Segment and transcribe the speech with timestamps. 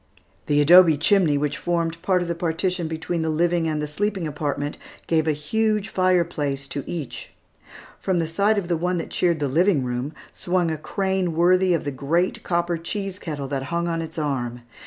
[0.47, 4.25] The adobe chimney, which formed part of the partition between the living and the sleeping
[4.27, 7.33] apartment, gave a huge fireplace to each.
[7.99, 11.75] From the side of the one that cheered the living room, swung a crane worthy
[11.75, 14.61] of the great copper cheese kettle that hung on its arm.